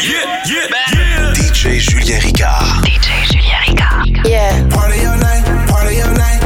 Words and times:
DJ 0.00 1.78
Julien 1.78 2.18
Ricard. 2.20 2.82
DJ 2.86 3.22
Julien 3.30 3.58
Ricard. 3.68 4.26
Yeah. 4.26 4.66
Party 4.70 5.04
all 5.04 5.18
night, 5.18 5.44
night. 5.44 5.68
All 5.68 5.76
I 5.76 6.00
night. 6.16 6.40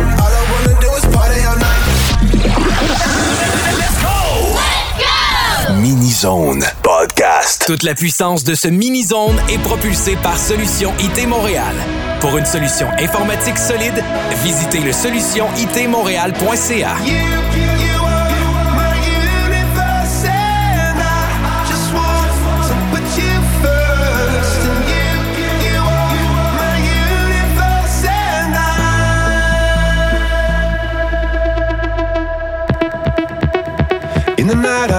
Let's 3.78 4.02
go! 4.02 4.58
Let's 4.58 5.68
go! 5.68 5.74
Mini 5.74 6.10
Zone 6.10 6.64
Podcast. 6.82 7.62
Toute 7.64 7.84
la 7.84 7.94
puissance 7.94 8.42
de 8.42 8.56
ce 8.56 8.66
Mini 8.66 9.04
Zone 9.04 9.40
est 9.48 9.62
propulsée 9.62 10.16
par 10.16 10.36
Solution 10.36 10.92
IT 10.98 11.28
Montréal. 11.28 11.76
Pour 12.20 12.36
une 12.36 12.46
solution 12.46 12.88
informatique 12.98 13.58
solide, 13.58 14.02
visitez 14.42 14.80
le 14.80 14.92
Solution 14.92 15.46
solutionitmontréal.ca. 15.54 16.96
Yeah, 17.04 17.12
yeah. 17.56 17.73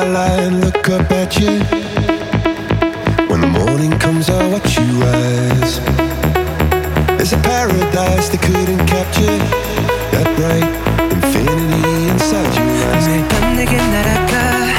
twilight 0.05 0.51
look 0.53 0.89
up 0.89 1.11
at 1.11 1.37
you. 1.39 1.59
When 3.27 3.41
the 3.41 3.47
morning 3.47 3.97
comes, 3.99 4.29
I 4.29 4.47
watch 4.49 4.77
you 4.77 4.85
rise. 5.01 5.79
It's 7.19 7.33
a 7.33 7.37
paradise 7.37 8.29
they 8.29 8.37
couldn't 8.37 8.85
capture. 8.85 9.37
That 10.13 10.27
bright 10.37 10.69
infinity 11.11 12.09
inside 12.09 12.53
your 12.55 12.69
eyes. 12.93 14.74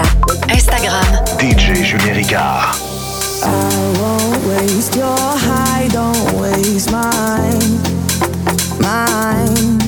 Instagram. 0.00 1.04
DJ 1.36 1.84
Julien 1.84 2.16
Ricard. 2.16 2.72
I 3.44 3.92
won't 4.00 4.46
waste 4.46 4.94
your 4.96 5.18
high, 5.18 5.88
don't 5.88 6.40
waste 6.40 6.90
mine, 6.90 7.76
mine. 8.80 9.78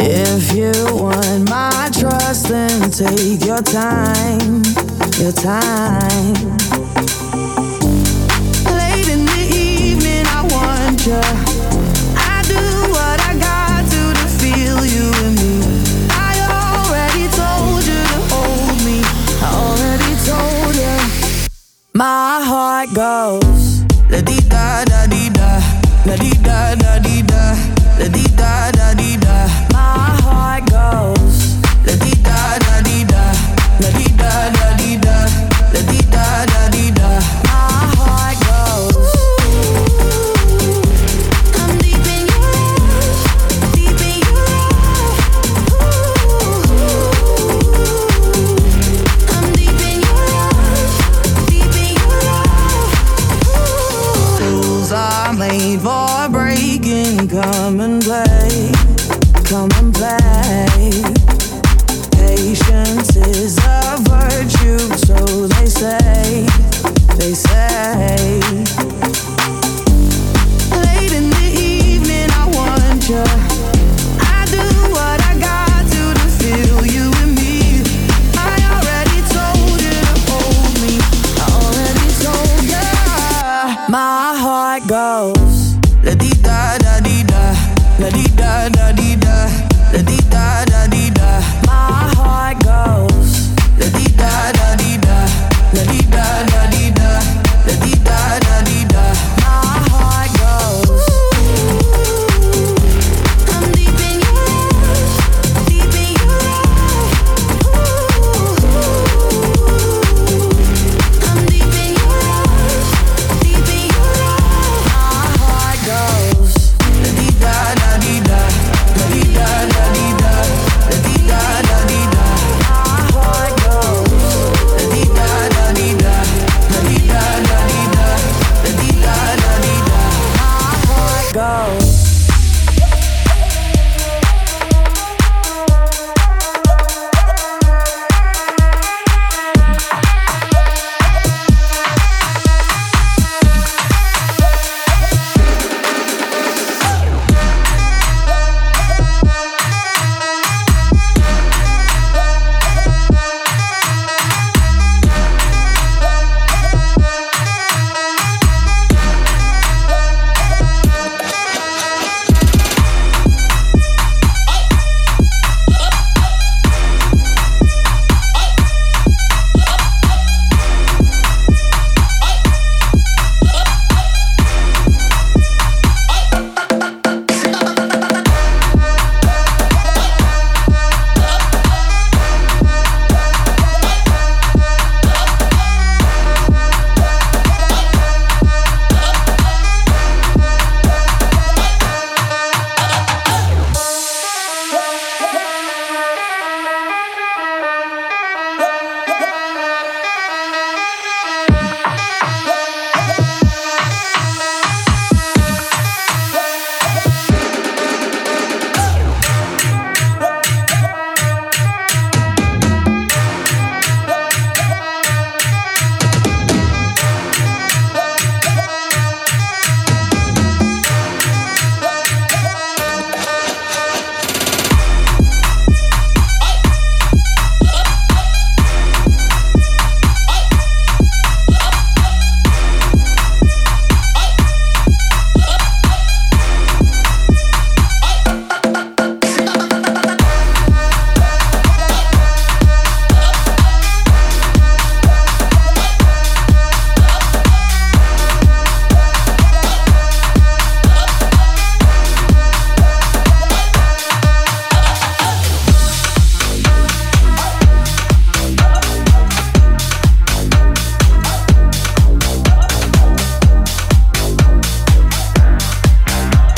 If 0.00 0.52
you 0.52 0.72
want 0.96 1.48
my 1.48 1.90
trust, 1.92 2.48
then 2.48 2.90
take 2.90 3.44
your 3.44 3.62
time, 3.62 4.64
your 5.20 5.30
time. 5.30 6.34
Late 8.66 9.08
in 9.08 9.26
the 9.26 9.46
evening, 9.54 10.26
I 10.26 10.42
want 10.50 11.06
you. 11.06 11.45
go. 22.96 23.45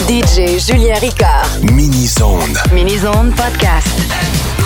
DJ 0.09 0.57
Julien 0.59 0.99
Ricard. 1.01 1.71
Mini 1.73 2.07
Zone. 2.07 2.55
Mini 2.73 2.97
Zone 2.97 3.31
Podcast. 3.35 4.58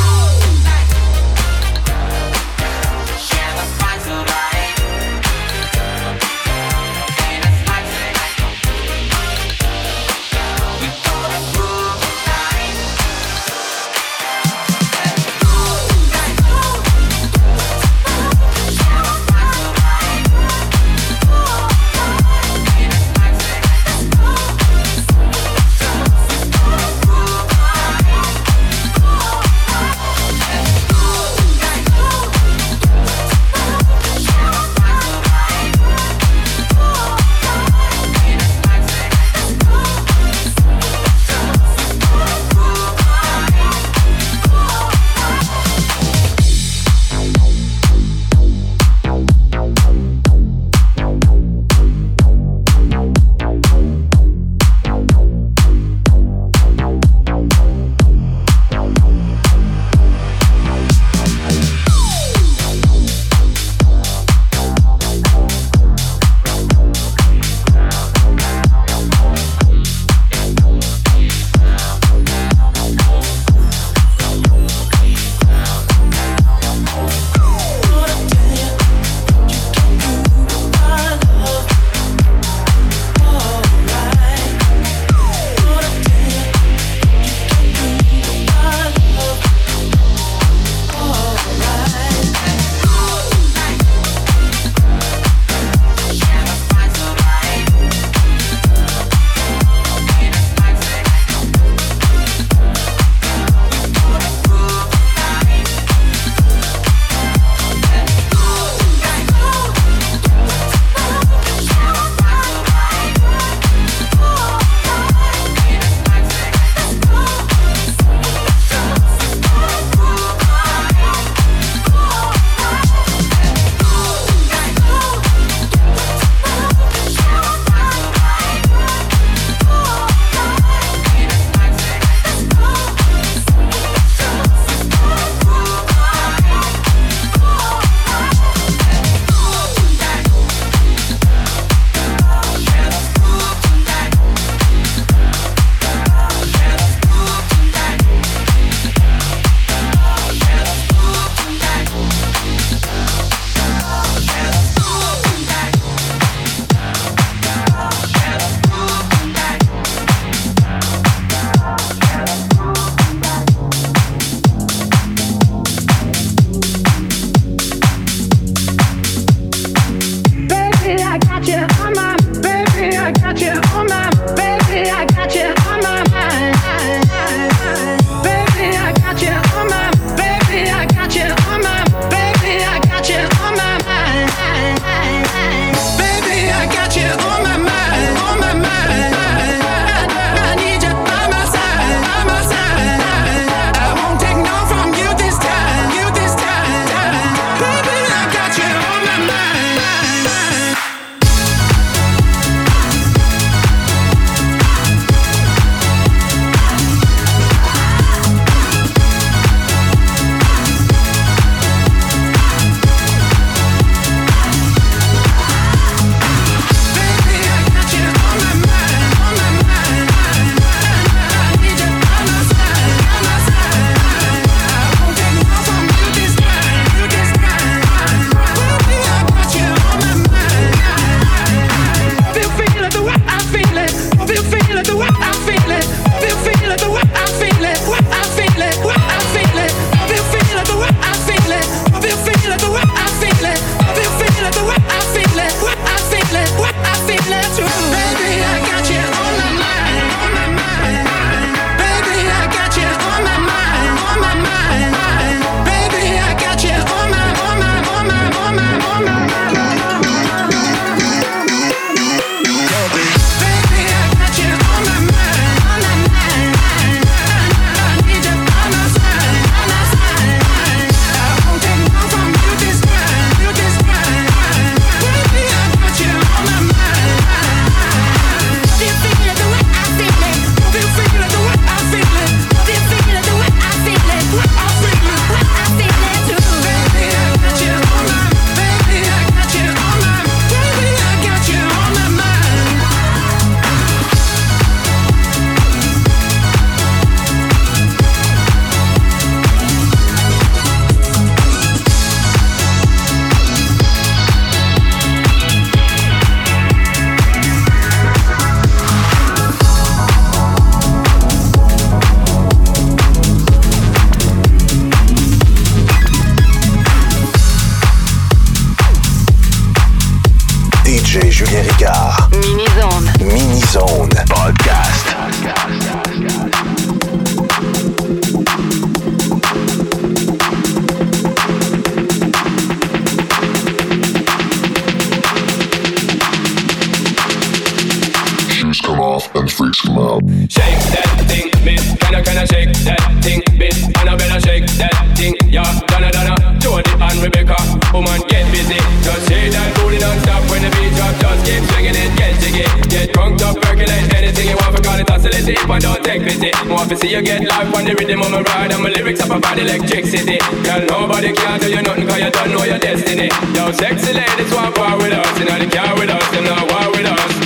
Off 339.22 339.34
and 339.36 339.50
freaks 339.50 339.80
come 339.82 339.98
out. 339.98 340.22
Shake 340.50 340.82
that 340.94 341.08
thing, 341.28 341.50
miss. 341.64 341.82
Can 341.98 342.14
I, 342.14 342.22
can 342.22 342.38
I 342.38 342.44
shake 342.44 342.72
that 342.88 343.02
thing, 343.22 343.42
miss? 343.58 343.76
Annabella 343.98 344.40
shake 344.40 344.66
that 344.78 344.94
thing, 345.16 345.34
yeah. 345.46 345.66
Donna, 345.86 346.10
Donna, 346.10 346.34
Jody 346.58 346.90
and 346.90 347.18
Rebecca. 347.22 347.56
Woman, 347.92 348.20
get 348.28 348.46
busy. 348.50 348.78
Just 349.02 349.28
shake 349.28 349.52
that 349.52 349.68
booty 349.78 349.98
non-stop 349.98 350.42
when 350.50 350.62
the 350.62 350.70
beat 350.74 350.92
drop. 350.96 351.14
Just 351.22 351.40
keep 351.46 351.62
swinging 351.70 351.96
it, 351.96 352.10
get 352.18 352.34
jiggy. 352.40 352.66
Get 352.88 353.12
drunk 353.12 353.42
up, 353.42 353.60
percolate 353.62 353.90
anything 354.14 354.48
you 354.48 354.56
want. 354.58 354.74
Forgot 354.76 355.00
it, 355.00 355.10
oscillate 355.10 355.48
it, 355.48 355.60
but 355.68 355.82
don't 355.82 356.02
take 356.02 356.22
pity. 356.22 356.50
Want 356.66 356.88
to 356.90 356.96
see 356.96 357.12
you 357.12 357.22
get 357.22 357.44
life 357.44 357.70
on 357.74 357.84
the 357.84 357.94
rhythm 357.94 358.22
of 358.22 358.30
my 358.30 358.42
ride. 358.42 358.72
And 358.72 358.82
my 358.82 358.90
lyrics 358.90 359.20
up 359.20 359.30
about 359.30 359.58
electricity. 359.58 360.38
Girl, 360.66 360.82
nobody 360.88 361.32
can 361.32 361.60
do 361.60 361.68
you 361.70 361.82
nothing 361.82 362.06
cause 362.08 362.20
you 362.20 362.30
don't 362.30 362.50
know 362.50 362.64
your 362.64 362.78
destiny. 362.78 363.28
Yo, 363.54 363.70
sexy 363.72 364.12
ladies 364.14 364.50
want 364.52 364.76
war 364.78 364.96
with 364.98 365.14
us. 365.14 365.30
You 365.38 365.46
know 365.46 365.58
they 365.58 365.68
care 365.68 365.94
with 365.94 366.10
us, 366.10 366.26
them 366.32 366.44
not 366.44 366.66
war 366.70 366.90
with 366.90 367.06
us. 367.06 367.41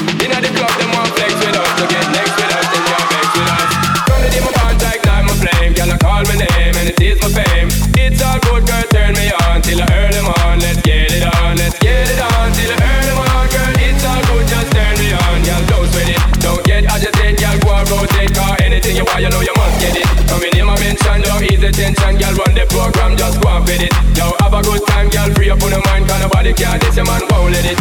Anything 19.16 19.24
you 19.24 19.30
know 19.30 19.40
you 19.40 19.54
must 19.56 19.80
get 19.80 19.96
it. 19.96 20.06
Coming 20.28 20.52
in 20.56 20.66
my 20.66 20.78
mention, 20.80 21.22
don't 21.22 21.42
ease 21.44 21.60
the 21.60 21.72
tension, 21.72 22.16
girl. 22.18 22.34
Run 22.34 22.54
the 22.54 22.66
program, 22.68 23.16
just 23.16 23.40
go 23.40 23.48
and 23.48 23.66
fit 23.66 23.82
it. 23.82 23.92
Yo, 24.16 24.32
have 24.40 24.54
a 24.54 24.62
good 24.62 24.86
time, 24.86 25.08
girl. 25.08 25.30
Free 25.34 25.50
up 25.50 25.62
on 25.62 25.70
the 25.70 25.80
mind, 25.86 26.08
cause 26.08 26.20
nobody 26.20 26.52
can 26.52 26.78
diss 26.80 26.96
your 26.96 27.06
man, 27.06 27.22
won't 27.30 27.52
let 27.52 27.64
it. 27.64 27.78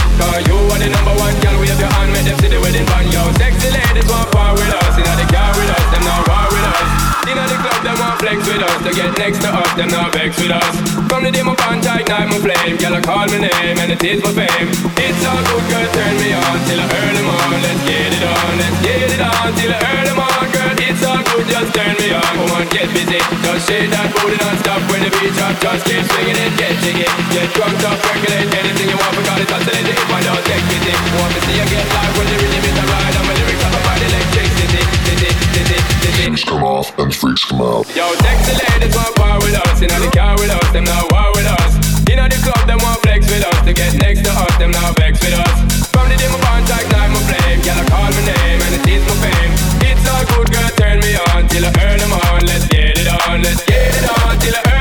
Get 8.96 9.12
next 9.20 9.44
to 9.44 9.52
us, 9.52 9.68
them 9.76 9.92
not 9.92 10.16
vex 10.16 10.40
with 10.40 10.56
us. 10.56 10.76
From 11.12 11.28
the 11.28 11.32
day 11.32 11.44
my 11.44 11.54
band 11.60 11.84
ignite 11.84 12.32
my 12.32 12.40
flame, 12.40 12.80
girl, 12.80 12.96
I 12.96 13.02
call 13.04 13.28
my 13.28 13.40
name 13.44 13.76
and 13.76 13.92
it 13.92 14.00
is 14.00 14.24
my 14.24 14.32
fame. 14.32 14.72
It's 14.96 15.22
all 15.28 15.44
good, 15.52 15.66
girl, 15.68 15.88
turn 15.92 16.16
me 16.24 16.32
on 16.32 16.58
till 16.64 16.80
I 16.80 16.88
earn 16.88 17.14
them 17.20 17.28
on. 17.28 17.60
Let's 17.60 17.82
get 17.84 18.16
it 18.16 18.24
on, 18.24 18.52
let's 18.56 18.80
get 18.80 19.12
it 19.12 19.20
on 19.20 19.52
till 19.60 19.74
I 19.76 19.80
earn 19.84 20.06
them 20.08 20.20
on, 20.24 20.46
girl. 20.48 20.76
It's 20.80 21.04
all 21.04 21.22
good, 21.28 21.46
just 21.52 21.70
turn 21.76 21.96
me 22.00 22.16
on. 22.16 22.34
Come 22.40 22.56
on, 22.56 22.66
get 22.72 22.88
busy, 22.96 23.20
just 23.20 23.68
shake 23.68 23.92
that 23.92 24.08
booty 24.16 24.40
non-stop 24.40 24.80
when 24.88 25.04
the 25.04 25.12
beat 25.20 25.36
drop. 25.36 25.60
Just 25.60 25.84
keep 25.84 26.04
swinging 26.16 26.40
it, 26.40 26.56
get 26.56 26.74
jiggy, 26.80 27.08
get 27.36 27.52
drunk, 27.52 27.76
up, 27.84 28.00
percolate 28.00 28.48
anything 28.48 28.88
you 28.88 28.98
want. 28.98 29.12
Forgot 29.12 29.44
it, 29.44 29.52
oscillate 29.52 29.92
it, 29.92 30.00
if 30.00 30.08
I 30.08 30.20
don't 30.24 30.44
take 30.48 30.64
pity. 30.72 30.96
Want 31.20 31.32
to 31.36 31.40
see 31.44 31.56
you 31.60 31.68
get 31.68 31.84
live 31.84 32.14
when 32.16 32.28
the 32.32 32.38
rhythm 32.40 32.64
is 32.64 32.78
a 32.80 32.86
ride 32.88 33.16
and 33.20 33.26
my 33.28 33.34
lyrics 33.44 33.60
have 33.60 33.76
about 33.76 34.00
electricity. 34.00 34.65
City. 36.26 36.50
Come 36.50 36.64
off 36.64 36.98
and 36.98 37.14
freaks 37.14 37.46
come 37.46 37.62
out. 37.62 37.86
Yo, 37.96 38.10
sexy 38.18 38.58
ladies 38.58 38.96
want 38.96 39.16
power 39.16 39.38
with 39.46 39.54
us, 39.54 39.82
know 39.82 40.00
the 40.02 40.10
car 40.10 40.34
with 40.42 40.50
us, 40.50 40.74
them 40.74 40.84
not 40.86 41.12
war 41.12 41.30
with 41.38 41.46
us. 41.46 41.78
Know 42.10 42.26
the 42.26 42.40
club, 42.42 42.66
them 42.66 42.80
want 42.82 43.00
flex 43.02 43.28
with 43.30 43.46
us, 43.46 43.66
to 43.66 43.74
get 43.74 43.94
next 44.02 44.24
to 44.24 44.32
us, 44.32 44.58
them 44.58 44.72
not 44.72 44.96
vex 44.98 45.20
with 45.22 45.38
us. 45.38 45.86
From 45.94 46.10
the 46.10 46.18
day 46.18 46.30
my 46.32 46.40
bond 46.42 46.66
ignite 46.66 47.12
my 47.14 47.22
flame, 47.30 47.62
girl, 47.62 47.78
I 47.78 47.86
call 47.86 48.10
my 48.10 48.22
name 48.26 48.60
and 48.66 48.74
it 48.74 48.88
is 48.90 49.04
my 49.06 49.16
fame. 49.22 49.52
It's 49.86 50.06
all 50.10 50.26
good, 50.34 50.50
girl, 50.50 50.70
turn 50.80 50.98
me 51.06 51.14
on 51.30 51.46
till 51.48 51.66
I 51.66 51.72
earn 51.86 52.00
them 52.00 52.14
on. 52.14 52.42
Let's 52.48 52.66
get 52.74 52.98
it 52.98 53.08
on, 53.28 53.44
let's 53.44 53.62
get 53.66 53.94
it 53.94 54.10
on 54.10 54.40
till 54.40 54.56
I 54.56 54.62
earn 54.66 54.75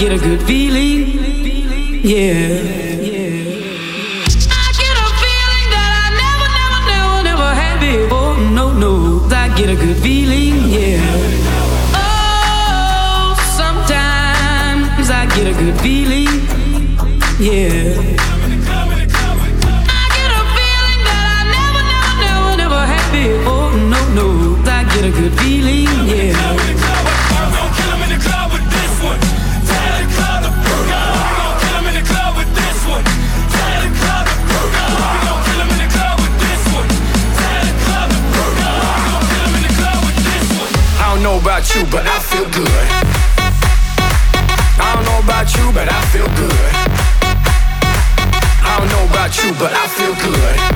get 0.00 0.12
a 0.12 0.18
good 0.18 0.42
feeling. 0.44 2.00
Yeah. 2.02 2.88
No, 8.54 8.72
no, 8.72 9.28
I 9.30 9.54
get 9.56 9.68
a 9.68 9.76
good 9.76 9.96
feeling, 9.98 10.68
yeah. 10.68 11.00
Oh, 11.94 13.34
sometimes 13.56 15.10
I 15.10 15.26
get 15.36 15.46
a 15.46 15.52
good 15.52 15.78
feeling, 15.80 16.26
yeah. 17.38 17.94
I 19.88 20.04
get 20.16 20.30
a 20.38 20.42
feeling 20.56 21.00
that 21.08 21.24
I 21.36 21.42
never, 21.56 21.82
never, 21.92 22.14
never, 22.24 22.52
never 22.62 22.82
had 22.92 23.06
before. 23.12 23.70
No, 23.92 24.00
no, 24.18 24.26
I 24.66 24.84
get 24.94 25.04
a 25.04 25.10
good 25.10 25.34
feeling. 25.38 25.59
but 41.90 42.06
I 42.06 42.18
feel 42.20 42.44
good. 42.50 42.86
I 44.78 44.94
don't 44.94 45.04
know 45.04 45.18
about 45.18 45.54
you, 45.56 45.72
but 45.72 45.88
I 45.90 46.00
feel 46.12 46.28
good. 46.38 46.72
I 48.62 48.78
don't 48.78 48.88
know 48.88 49.04
about 49.10 49.36
you, 49.42 49.52
but 49.58 49.72
I 49.72 49.88
feel 49.88 50.14
good. 50.14 50.69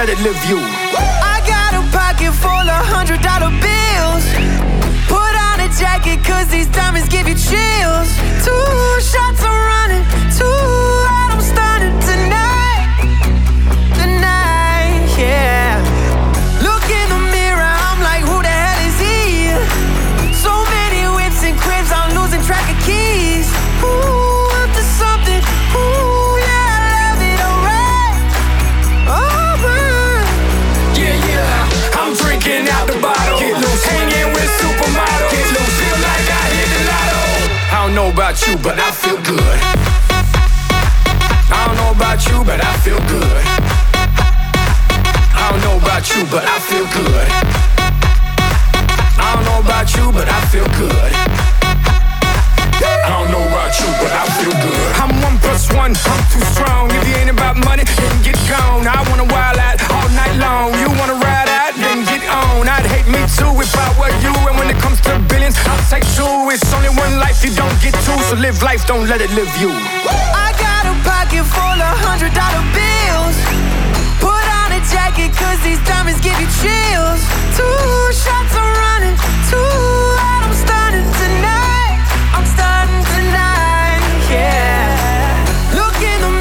let 0.00 0.08
it 0.08 0.18
live 0.22 0.42
you. 0.46 0.79
Know 38.00 38.08
about 38.08 38.40
you, 38.46 38.56
but 38.64 38.78
I 38.78 38.90
feel 38.92 39.20
good. 39.28 39.58
I 41.52 41.60
don't 41.66 41.76
know 41.76 41.92
about 41.92 42.24
you, 42.24 42.40
but 42.48 42.56
I 42.56 42.72
feel 42.80 42.96
good. 43.12 43.42
I 45.36 45.44
don't 45.50 45.60
know 45.60 45.76
about 45.76 46.08
you, 46.08 46.24
but 46.32 46.40
I 46.40 46.56
feel 46.64 46.86
good. 46.96 47.28
I 49.20 49.28
don't 49.36 49.44
know 49.44 49.60
about 49.60 49.92
you, 49.92 50.08
but 50.16 50.28
I 50.32 50.40
feel 50.48 50.68
good. 50.80 51.12
I 53.04 53.08
don't 53.12 53.28
know 53.28 53.44
about 53.52 53.72
you, 53.76 53.88
but 54.00 54.12
I 54.16 54.24
feel 54.38 54.54
good. 54.64 54.90
I'm 54.96 55.12
one 55.20 55.36
plus 55.44 55.68
one, 55.76 55.92
I'm 55.92 56.22
too 56.32 56.44
strong. 56.56 56.88
If 56.96 57.04
you 57.04 57.14
ain't 57.20 57.36
about 57.36 57.56
money, 57.68 57.84
then 57.84 58.16
get 58.24 58.38
gone. 58.48 58.88
I 58.88 59.04
wanna 59.12 59.28
wild 59.28 59.58
out 59.60 59.76
all 59.92 60.08
night 60.16 60.36
long. 60.40 60.72
You 60.80 60.88
wanna 60.96 61.20
ride 61.20 61.49
on. 62.60 62.68
I'd 62.68 62.86
hate 62.86 63.08
me 63.08 63.20
too 63.36 63.48
if 63.60 63.72
I 63.76 63.88
were 63.96 64.12
you. 64.20 64.32
And 64.48 64.56
when 64.58 64.68
it 64.68 64.76
comes 64.80 65.00
to 65.08 65.18
billions, 65.28 65.56
I'll 65.64 65.80
take 65.88 66.04
two. 66.16 66.28
It's 66.52 66.72
only 66.74 66.92
one 66.92 67.18
life 67.18 67.44
you 67.44 67.52
don't 67.56 67.72
get 67.80 67.94
two, 68.04 68.16
so 68.28 68.36
live 68.36 68.62
life, 68.62 68.86
don't 68.86 69.08
let 69.08 69.20
it 69.20 69.30
live 69.32 69.50
you. 69.56 69.70
I 69.72 70.52
got 70.60 70.84
a 70.84 70.94
pocket 71.04 71.44
full 71.48 71.80
of 71.80 71.94
hundred 72.04 72.32
dollar 72.36 72.64
bills. 72.76 73.36
Put 74.20 74.44
on 74.60 74.76
a 74.76 74.80
jacket, 74.92 75.32
cause 75.36 75.60
these 75.64 75.80
diamonds 75.88 76.20
give 76.20 76.36
you 76.36 76.48
chills. 76.60 77.20
Two 77.56 78.12
shots 78.12 78.52
are 78.56 78.72
running, 78.84 79.16
two 79.48 79.56
out, 80.20 80.44
I'm 80.44 80.54
stunning 80.54 81.08
tonight. 81.08 81.98
I'm 82.36 82.46
stunning 82.46 83.04
tonight, 83.16 84.04
yeah. 84.28 85.78
Look 85.78 85.96
in 86.02 86.18
the 86.20 86.32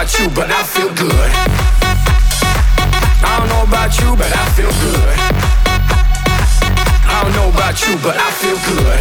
about 0.00 0.18
you, 0.18 0.30
but 0.30 0.50
I 0.50 0.62
feel 0.62 0.88
good. 0.94 1.30
I 3.20 3.36
don't 3.38 3.48
know 3.50 3.64
about 3.68 3.92
you, 4.00 4.16
but 4.16 4.32
I 4.32 4.48
feel 4.56 4.72
good. 4.80 5.16
I 7.04 7.22
don't 7.22 7.34
know 7.36 7.50
about 7.50 7.76
you, 7.86 7.98
but 8.02 8.16
I 8.16 8.30
feel 8.30 8.56
good. 8.64 9.00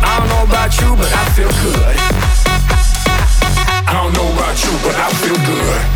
I 0.00 0.18
don't 0.18 0.28
know 0.28 0.44
about 0.48 0.80
you, 0.80 0.96
but 0.96 1.12
I 1.12 1.24
feel 1.36 1.52
good. 1.60 1.96
I 3.86 3.92
don't 3.92 4.14
know 4.14 4.32
about 4.32 4.64
you, 4.64 4.72
but 4.82 4.94
I 4.96 5.10
feel 5.20 5.36
good. 5.44 5.91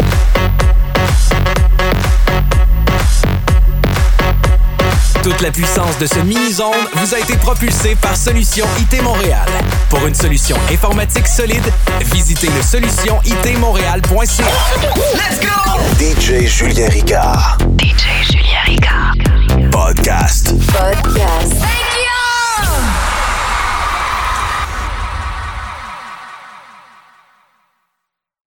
Toute 5.27 5.41
la 5.41 5.51
puissance 5.51 5.99
de 5.99 6.07
ce 6.07 6.21
mini-zone 6.21 6.87
vous 6.95 7.13
a 7.13 7.19
été 7.19 7.37
propulsée 7.39 7.97
par 7.97 8.17
Solution 8.17 8.65
IT 8.79 9.03
Montréal. 9.03 9.49
Pour 9.91 10.07
une 10.07 10.15
solution 10.15 10.57
informatique 10.73 11.27
solide, 11.27 11.65
visitez 12.15 12.47
le 12.47 12.63
solutionitmontréal.ca. 12.63 14.45
Let's 15.15 15.41
go! 15.41 15.81
DJ 15.99 16.47
Julien 16.47 16.89
Ricard. 16.91 17.59
DJ 17.77 18.31
Julien 18.31 18.63
Ricard. 18.67 19.15
Podcast. 19.73 20.55
Podcast. 20.69 21.86